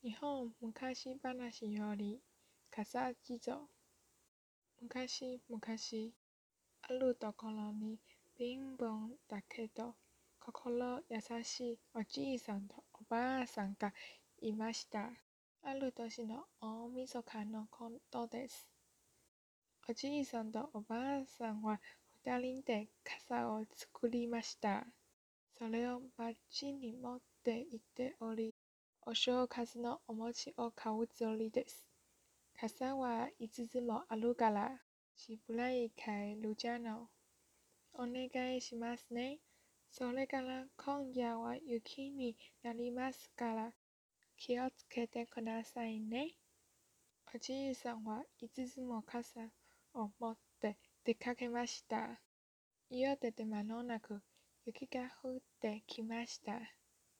[0.00, 2.20] 日本昔話より
[2.70, 3.58] 笠地蔵
[4.80, 5.60] 昔々
[6.82, 7.98] あるところに
[8.36, 9.96] 貧乏だけど
[10.38, 13.92] 心優しいおじいさんとおばあさんが
[14.40, 15.10] いました。
[15.64, 18.68] ある年の大晦日のことです。
[19.88, 21.80] おじいさんとおばあさんは
[22.24, 24.86] 二人で傘を作りました。
[25.58, 28.54] それを町に持って行っており、
[29.10, 31.86] お正月のお餅を買うつもりです。
[32.60, 34.70] 傘はいつつもあるから、
[35.16, 37.08] しぶらい買えるじゃの。
[37.94, 39.38] お願いしますね。
[39.90, 43.72] それから今夜は雪になりますから、
[44.36, 46.34] 気をつけてくださいね。
[47.34, 49.40] おじいさんはいつつも傘
[49.94, 52.20] を持って出かけました。
[52.90, 54.20] 家出て間もなく
[54.66, 56.60] 雪が降ってきました。